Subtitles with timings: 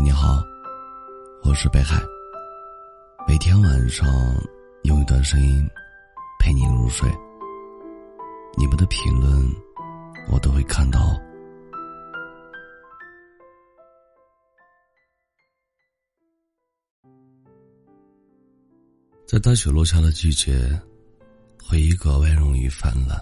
[0.00, 0.42] 你好，
[1.42, 2.00] 我是北海。
[3.26, 4.06] 每天晚上
[4.84, 5.68] 用一段声音
[6.38, 7.10] 陪你入睡。
[8.56, 9.28] 你们的评论
[10.30, 11.20] 我都会看到。
[19.26, 20.80] 在大雪落下的季节，
[21.62, 23.20] 回忆格外容易泛滥。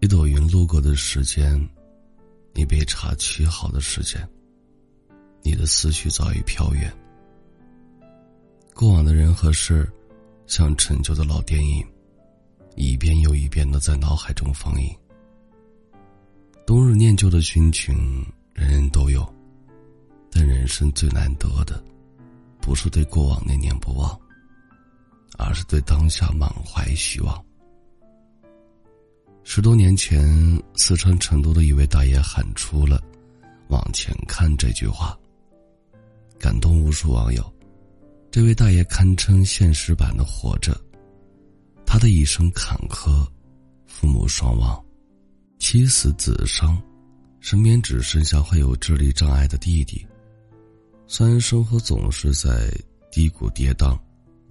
[0.00, 1.56] 一朵云路过的时间，
[2.54, 4.28] 一杯茶沏好的时间。
[5.44, 6.90] 你的思绪早已飘远，
[8.72, 9.86] 过往的人和事，
[10.46, 11.86] 像陈旧的老电影，
[12.76, 14.90] 一遍又一遍的在脑海中放映。
[16.66, 17.94] 冬日念旧的心情，
[18.54, 19.22] 人人都有，
[20.30, 21.84] 但人生最难得的，
[22.58, 24.18] 不是对过往念念不忘，
[25.36, 27.44] 而是对当下满怀希望。
[29.42, 30.26] 十多年前，
[30.74, 32.98] 四川成都的一位大爷喊出了
[33.68, 35.14] “往前看”这句话。
[36.44, 37.42] 感动无数网友，
[38.30, 40.78] 这位大爷堪称现实版的活着。
[41.86, 43.26] 他的一生坎坷，
[43.86, 44.84] 父母双亡，
[45.58, 46.78] 妻死子伤，
[47.40, 50.06] 身边只剩下患有智力障碍的弟弟。
[51.06, 52.70] 虽然生活总是在
[53.10, 53.98] 低谷跌宕，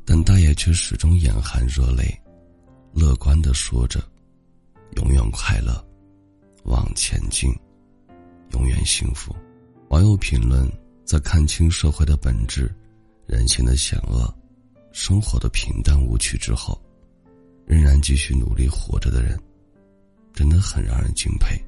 [0.03, 2.12] 但大爷却始终眼含热泪，
[2.92, 4.03] 乐观的说着
[4.98, 5.80] ：“永远快乐，
[6.64, 7.53] 往前进，
[8.53, 9.31] 永远幸福。”
[9.90, 10.68] 网友评论。
[11.06, 12.73] 在看清社会的本质、
[13.26, 14.34] 人性的险恶、
[14.92, 16.82] 生活的平淡无趣之后，
[17.66, 19.40] 仍然继续努力活着的人，
[20.34, 21.62] 真的很让人敬佩。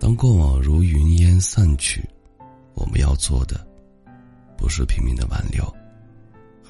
[0.00, 2.02] 当过往如云烟散去，
[2.74, 3.66] 我们要做的，
[4.56, 5.64] 不是拼命的挽留，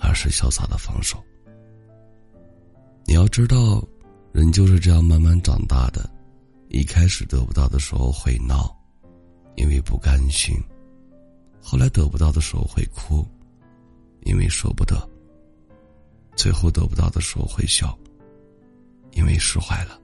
[0.01, 1.23] 而是潇洒的放手。
[3.07, 3.83] 你要知道，
[4.33, 6.09] 人就是这样慢慢长大的，
[6.69, 8.77] 一开始得不到的时候会闹，
[9.57, 10.55] 因为不甘心。
[11.67, 13.27] 后来得不到的时候会哭，
[14.25, 14.97] 因为舍不得；
[16.37, 17.99] 最后得不到的时候会笑，
[19.13, 19.99] 因为释怀了。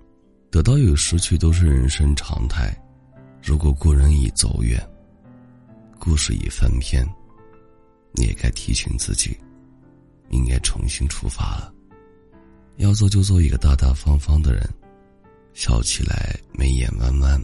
[0.51, 2.75] 得到与失去都是人生常态。
[3.43, 4.85] 如果故人已走远，
[5.99, 7.07] 故事已翻篇，
[8.13, 9.39] 你也该提醒自己，
[10.31, 11.73] 应该重新出发了。
[12.79, 14.67] 要做就做一个大大方方的人，
[15.53, 17.41] 笑起来眉眼弯弯，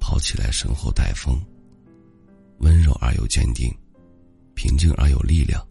[0.00, 1.40] 跑起来身后带风。
[2.62, 3.72] 温柔而又坚定，
[4.54, 5.64] 平静而有力量。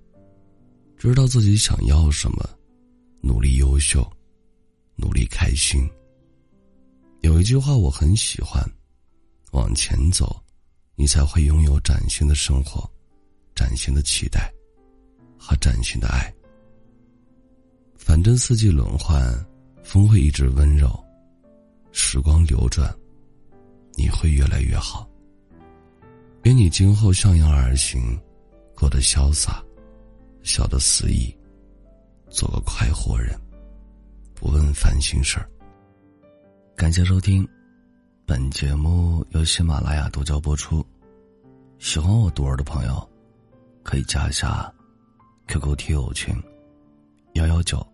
[0.98, 2.48] 知道自己想要什么，
[3.22, 4.08] 努力优秀，
[4.96, 5.90] 努力开心。
[7.22, 8.64] 有一句话我很喜欢：
[9.52, 10.40] 往前走，
[10.96, 12.88] 你才会拥有崭新的生活，
[13.56, 14.52] 崭新的期待，
[15.38, 16.32] 和崭新的爱。
[17.96, 19.34] 反正四季轮换，
[19.84, 20.92] 风会一直温柔，
[21.92, 22.94] 时光流转，
[23.96, 25.10] 你会越来越好。
[26.44, 28.02] 愿你今后向阳而行，
[28.76, 29.64] 过得潇洒，
[30.42, 31.32] 笑得肆意，
[32.32, 33.40] 做个快活人，
[34.34, 35.48] 不问烦心事儿。
[36.76, 37.48] 感谢收听，
[38.26, 40.84] 本节目由喜马拉雅独家播出。
[41.78, 43.08] 喜欢我独儿的朋友，
[43.84, 44.74] 可以加一下
[45.48, 46.36] QQ 听友群：
[47.34, 47.86] 幺幺九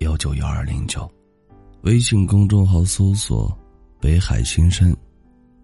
[0.00, 1.10] 幺九幺二零九，
[1.84, 3.50] 微信公众号搜索
[3.98, 4.94] “北海新生”，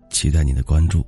[0.08, 1.06] 期待你的关注。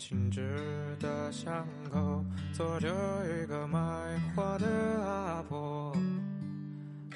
[0.00, 0.56] 静止
[0.98, 2.24] 的巷口，
[2.54, 3.78] 坐着一个卖
[4.34, 4.66] 花的
[5.04, 5.94] 阿婆，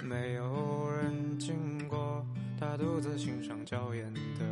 [0.02, 2.22] 没有人经过，
[2.60, 4.44] 她独自欣赏娇艳的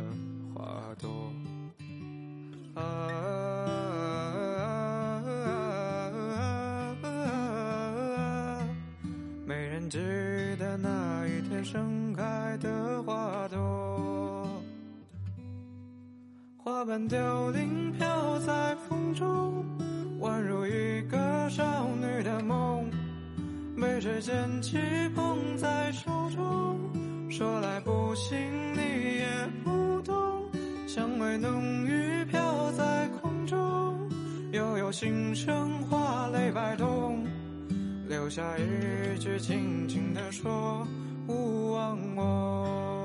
[0.55, 1.31] 花朵。
[2.73, 2.81] 啊，
[9.45, 9.99] 没人记
[10.57, 12.23] 得那一天盛开
[16.83, 18.37] 花瓣凋零飘。
[18.39, 19.63] 在风中，
[20.19, 22.91] 宛如一个少女的梦，
[23.79, 24.77] 被谁捡起
[25.15, 26.77] 捧在手中，
[27.31, 28.37] 说来不信
[28.73, 28.79] 你
[29.15, 29.27] 也
[29.63, 30.43] 不懂，
[30.85, 33.97] 香味浓郁飘在空中，
[34.51, 37.25] 悠悠心声花泪摆动，
[38.09, 40.85] 留下一句轻轻地说，
[41.27, 43.02] 勿忘我。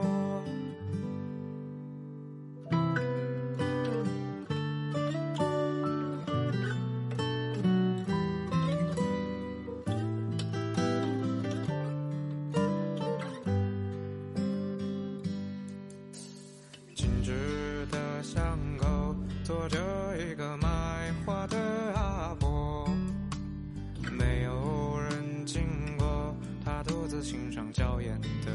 [25.49, 25.62] 经
[25.97, 28.53] 过他独自欣赏娇艳的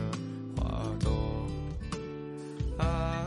[0.56, 1.48] 花朵
[2.78, 3.26] 啊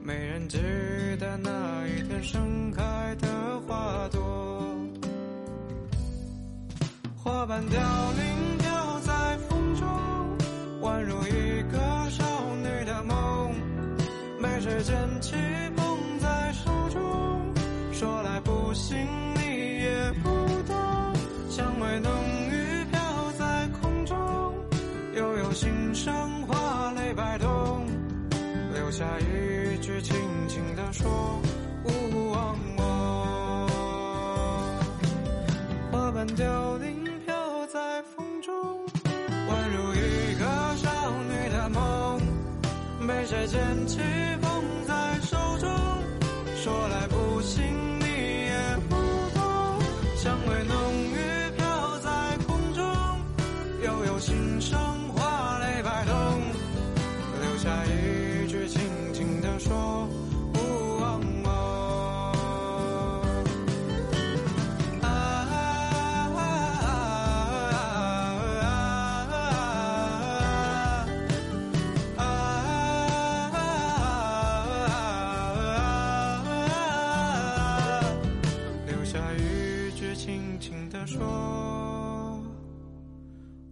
[0.00, 0.58] 没人记
[1.18, 3.26] 得那一天盛开的
[3.66, 4.78] 花朵
[7.16, 7.80] 花瓣凋
[8.12, 9.88] 零飘在风中
[10.82, 13.52] 宛如一个少女的梦
[14.38, 15.34] 没时间去
[18.70, 18.96] 我心
[19.34, 20.28] 你也不
[20.62, 20.76] 懂，
[21.50, 22.12] 香味浓
[22.52, 23.00] 郁飘
[23.36, 24.16] 在空中，
[25.16, 26.14] 悠悠心声
[26.46, 27.84] 花泪摆动，
[28.72, 30.14] 留下一句轻
[30.46, 31.10] 轻地说
[31.82, 33.66] 勿忘我。
[35.90, 38.54] 花瓣凋零飘在风中，
[39.48, 40.46] 宛如一个
[40.76, 40.88] 少
[41.28, 42.20] 女的梦，
[43.08, 43.98] 被谁捡起？
[80.30, 81.18] 轻轻地说，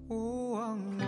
[0.09, 1.08] 勿忘我。